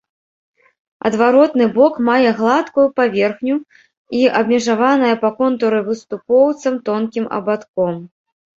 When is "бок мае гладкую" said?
1.75-2.87